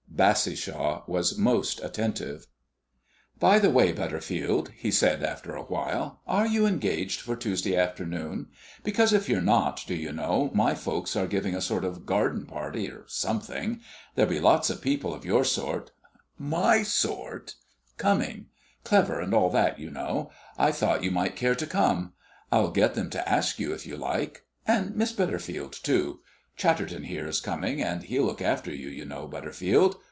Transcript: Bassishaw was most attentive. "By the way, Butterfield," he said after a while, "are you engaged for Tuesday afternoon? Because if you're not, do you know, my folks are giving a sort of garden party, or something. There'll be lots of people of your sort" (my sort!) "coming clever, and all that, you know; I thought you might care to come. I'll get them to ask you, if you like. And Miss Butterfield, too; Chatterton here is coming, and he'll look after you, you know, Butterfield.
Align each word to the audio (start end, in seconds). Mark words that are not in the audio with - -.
Bassishaw 0.21 1.01
was 1.07 1.35
most 1.35 1.81
attentive. 1.83 2.45
"By 3.39 3.57
the 3.57 3.71
way, 3.71 3.91
Butterfield," 3.91 4.69
he 4.77 4.91
said 4.91 5.23
after 5.23 5.55
a 5.55 5.63
while, 5.63 6.21
"are 6.27 6.45
you 6.45 6.67
engaged 6.67 7.21
for 7.21 7.35
Tuesday 7.35 7.75
afternoon? 7.75 8.49
Because 8.83 9.13
if 9.13 9.27
you're 9.27 9.41
not, 9.41 9.83
do 9.87 9.95
you 9.95 10.11
know, 10.11 10.51
my 10.53 10.75
folks 10.75 11.15
are 11.15 11.25
giving 11.25 11.55
a 11.55 11.61
sort 11.61 11.83
of 11.83 12.05
garden 12.05 12.45
party, 12.45 12.87
or 12.87 13.03
something. 13.07 13.81
There'll 14.13 14.29
be 14.29 14.39
lots 14.39 14.69
of 14.69 14.79
people 14.79 15.11
of 15.11 15.25
your 15.25 15.43
sort" 15.43 15.89
(my 16.37 16.83
sort!) 16.83 17.55
"coming 17.97 18.45
clever, 18.83 19.21
and 19.21 19.33
all 19.33 19.49
that, 19.51 19.79
you 19.79 19.89
know; 19.89 20.29
I 20.55 20.71
thought 20.71 21.03
you 21.03 21.09
might 21.09 21.35
care 21.35 21.55
to 21.55 21.65
come. 21.65 22.13
I'll 22.51 22.69
get 22.69 22.93
them 22.93 23.09
to 23.11 23.27
ask 23.27 23.57
you, 23.57 23.73
if 23.73 23.87
you 23.87 23.97
like. 23.97 24.43
And 24.67 24.95
Miss 24.95 25.13
Butterfield, 25.13 25.73
too; 25.73 26.19
Chatterton 26.57 27.05
here 27.05 27.25
is 27.25 27.41
coming, 27.41 27.81
and 27.81 28.03
he'll 28.03 28.25
look 28.25 28.41
after 28.41 28.71
you, 28.75 28.89
you 28.89 29.05
know, 29.05 29.27
Butterfield. 29.27 29.95